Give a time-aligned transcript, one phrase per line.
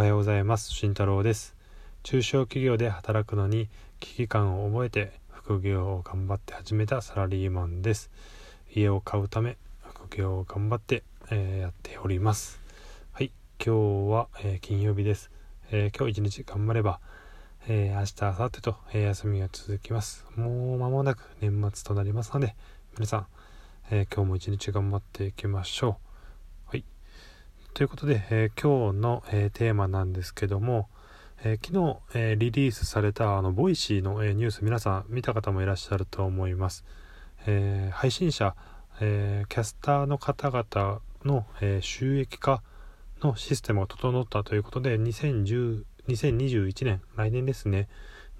[0.00, 0.72] おはようございます。
[0.72, 1.54] 慎太郎です。
[2.04, 3.68] 中小企業で働くのに
[4.00, 8.10] 危機感を覚えて副業を頑張って始めたサラリーマンです。
[8.74, 12.62] 家を買うため副業を頑張って、えー、やっております。
[13.12, 13.30] はい。
[13.62, 15.30] 今日は、えー、金曜日です、
[15.70, 16.98] えー、今日一日頑張れば
[17.68, 20.24] えー、明日、明後日と、えー、休みが続きます。
[20.34, 22.56] もう間もなく年末となりますので、
[22.94, 23.26] 皆さん、
[23.90, 26.09] えー、今日も一日頑張っていきましょう。
[27.74, 30.88] ということで、え今日の、えテーマなんですけども、
[31.44, 36.84] え昨日、えリリースされたあの Voicy の、えニュース皆さん見た方もいらっしゃると思います。
[37.46, 38.54] え配信者、
[39.00, 42.62] えキャスターの方々の、え収益化
[43.22, 47.88] のシステムが整ったということで2010 2021年来年ですね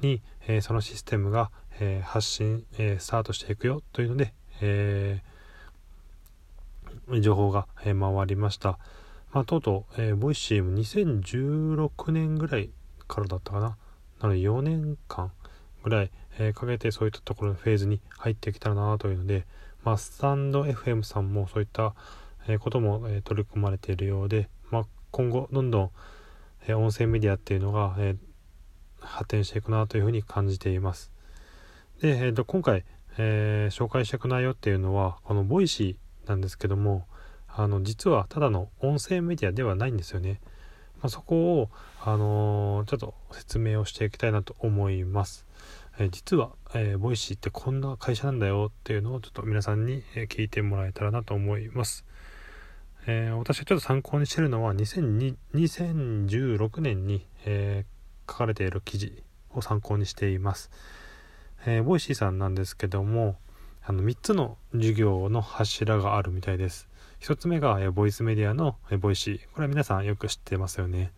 [0.00, 5.22] に、え、そのシステムが、え、発信、え、スタートしていくよというので、え
[7.20, 7.94] 情報が、回
[8.26, 8.78] りました、
[9.32, 12.70] まあ、とうとう、え Voicy も2016年ぐらい
[13.06, 13.76] からだったかな
[14.20, 15.30] なので4年間
[15.82, 19.46] ぐらい、えかけてそういったところのフェーズに入ってきたらなというので、
[19.84, 21.94] まあ、 stand.fm さんもそういった、
[22.60, 25.90] ことも、え取り組まれているようで、まあ、今後どんどん
[26.66, 28.16] え音声メディアっていうのが、え
[29.00, 31.10] 発展していくなというふうに感じています。
[32.00, 32.84] で、えー、と今回、
[33.16, 37.06] えー、紹介していく内容っていうのはこの Voicy なんですけども
[37.58, 40.40] あの実はただの音声メディアではないんですよね。
[41.00, 41.70] まあ、そこを、
[42.00, 45.44] あのー、ちょっと説明をしていきたいなと思います。
[45.98, 52.04] えー、実は、えー、 Voicy ってこんな会社なんだよっていうのをちょっと皆さんに、聞いてもらえたらなと思います。
[53.08, 60.70] え、私がちょっと参考にしてるのは2016年に、えー、書かれている記事を参考にしています。
[61.66, 63.34] えー、 Voicy さんなんですけども
[63.88, 66.90] あの3つの事業の柱があるみたいです。
[67.20, 69.40] 1つ目が、ボイスメディアの、 Voicy。
[69.54, 71.10] これは皆さんよく知ってますよね。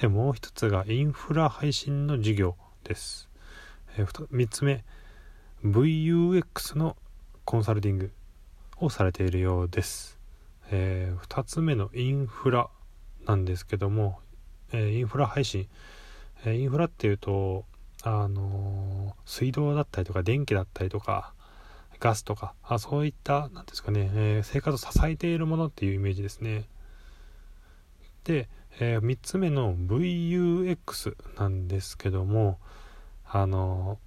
[0.00, 3.28] で、もう1つがインフラ配信の事業です。
[3.96, 4.84] 3つ目、
[5.64, 6.96] VUX の
[7.44, 8.12] コンサルティング
[8.78, 10.16] をされているようです。
[10.70, 12.68] え、2つ目のインフラ
[13.26, 14.20] なんですけども、
[14.72, 15.66] え、インフラ配信、
[16.44, 17.64] え、インフラっていうと、
[18.04, 21.34] あの水道だったりとか電気だったりとか
[22.02, 26.64] ガスとかあそういった何ですかね、え生活を支えているものっていうイメージですね
[28.24, 28.48] で、
[28.80, 32.58] え3つ目の VUX なんですけども
[33.24, 34.00] あの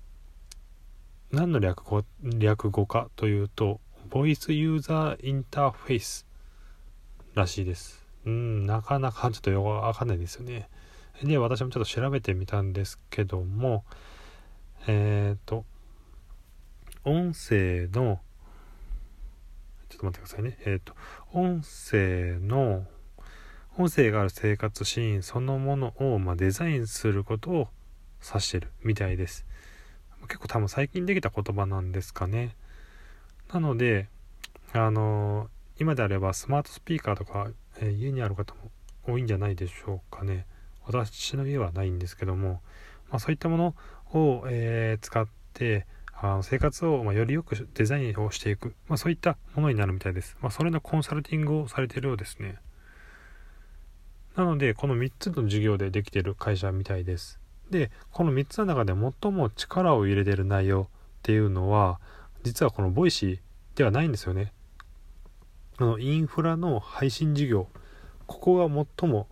[1.32, 3.80] 何の略語略語かというと
[4.10, 6.26] ボイスユーザーインターフェイス
[7.34, 8.06] らしいです。
[8.26, 10.70] うん、なかなかちょっとよくわかんないですよね。
[11.24, 13.84] で、私もちょっと調べてみたんですけども、
[14.88, 15.66] えっ、ー、と、
[17.06, 18.20] 音声の、
[19.90, 20.58] ちょっと待ってくださいね。
[20.62, 20.94] えっ、ー、と、
[21.32, 22.86] 音声の、
[23.78, 27.68] 音声がある生活シーンそのものを、まあ、デザインすることを
[28.26, 29.46] 指してるみたいです。
[30.28, 32.56] 結構多分最近できた言葉なんですかね。
[33.54, 34.10] なので、
[34.74, 35.50] あの
[35.80, 37.48] 今であればスマートスピーカーとか、
[37.80, 38.72] えー、家にある方も
[39.08, 40.46] 多いんじゃないでしょうかね
[40.86, 42.62] 私の家はないんですけども、
[43.10, 43.76] まあ、そういったもの
[44.14, 45.86] を、えー、使って
[46.18, 52.58] あの生活を、ま、よりよくデザインをしていく、まあ、そういったものになるみたいです、まあ、それのコンサルティングをされているようですね。
[54.36, 57.40] なのでこの3つの授業でできている会社みたいです。
[57.70, 60.88] でこの3つの中で最も力を入れてる内容っ
[61.24, 62.00] ていうのは
[62.44, 63.40] 実はこの Voicy
[63.78, 64.54] ではないんですよね。
[65.78, 67.68] あのインフラの配信事業。
[68.28, 69.28] ここが最も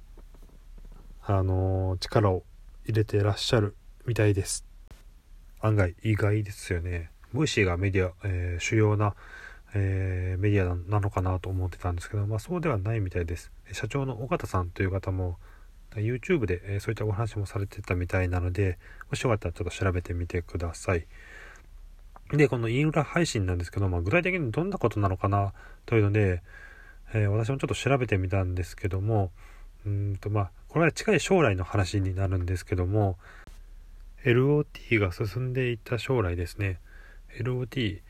[1.22, 2.44] あの力を
[2.86, 4.73] 入れてらっしゃるみたいです。
[5.64, 7.10] 案外意外ですよね。
[7.34, 9.16] Voicy がメディア、えー、主要な、
[9.74, 13.50] えー、メディアなのかなと思ってたんですけど、まあ、そうではないみたいです。
[13.72, 15.40] 社長の緒方さんという方も
[15.96, 18.78] YouTube で、えー、そういったお話もされてたみたいなので
[19.10, 21.08] もしよかったらちょっと調べてみてください。
[22.32, 25.54] で、このインフラ配信なんですけど、まあ、具体的にどんなことなのかな
[25.86, 26.44] というので、
[27.14, 29.32] えー、私もちょっと調べてみたんですけども、
[29.86, 33.18] うんとまあ、これは近い将来の話になるんですけども、
[34.26, 36.80] LOT が進んでいった将来ですね。
[37.40, 38.02] LOT、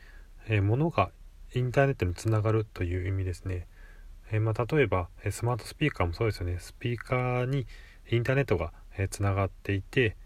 [0.48, 1.10] えー、物が
[1.54, 3.66] インターネットにつながるという意味ですね。
[4.30, 6.58] えー、まあ、例えば、スマートスピーカーもそうですよね。
[6.58, 7.66] スピーカーに
[8.10, 8.72] インターネットが
[9.10, 10.16] つながっていて、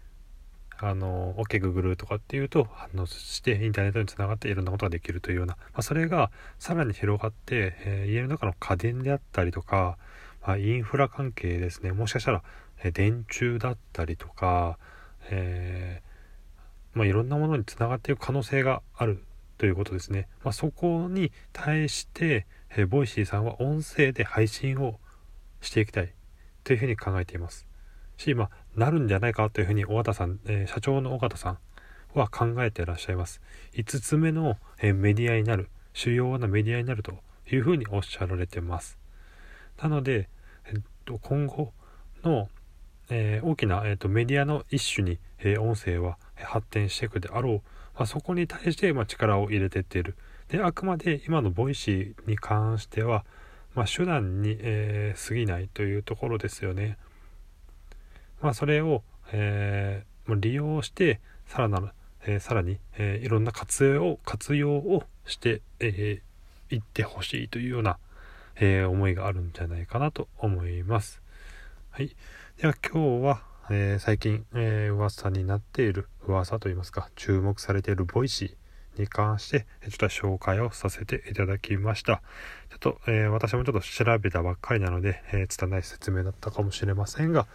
[0.81, 9.97] あの OKGoogle とかっていうと反応してインターネットにつながっていろんなことができるというような、まあ、それがさらに広がって、えー、家の中の家電であったりとか、
[10.41, 12.43] まあ、インフラ関係ですねもしかしたら、
[12.81, 14.77] え、電柱だったりとか、
[15.29, 19.23] えー、まあ、いろんなものにつながっていく可能性がある
[19.57, 24.99] ということですね、まあそこに対して、え Voicy さんは音声で配信を
[25.61, 26.13] していきたい
[26.63, 27.67] というふうに考えています
[28.17, 31.57] し、まあ、なるんじゃないかというふうに緒方さん、えー、社長の緒方さん
[32.13, 33.41] は考えていらっしゃいます。
[33.73, 37.19] 5つ目の、え、メディアになる、主要なメディアになると
[37.51, 38.97] いうふうにおっしゃられてます。
[39.81, 40.29] なので、
[40.65, 41.73] えっと、今後
[42.23, 42.49] の、
[43.09, 47.61] えー、大きな、えーと、メディアの一種に、えー、音声は発展していくであろう、
[47.95, 50.15] まあ、そこに対して、まあ、力を入れていっている。
[50.49, 53.25] で、あくまで今の Voicy に関しては、
[53.75, 56.97] まあ、手段に、えー、過ぎないというところですよね。
[58.41, 61.89] まあ、それを、えー、利用してさらなる、
[62.25, 67.97] えー、さらに、えー、いろんな活用を活用をして、えー、いってほしいというような、
[68.55, 71.21] えー、思いがあるんじゃないかなと思います。
[71.99, 72.15] はい、
[72.61, 82.21] では今日は、えー、最近、えー、噂になっている噂といいますか注目されている Voicy に関して、ちょっと紹介をさせていただきました。
[82.69, 87.47] ちょっと、えー、私もちょっと調べたばっかりなので、えー、拙い説明だったかもしれませんが、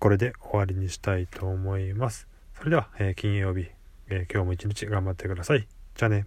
[0.00, 2.28] これで終わりにしたいと思います。
[2.58, 3.70] それでは、え、金曜日、
[4.10, 5.66] え今日も一日頑張ってください。
[5.94, 6.26] じゃあね。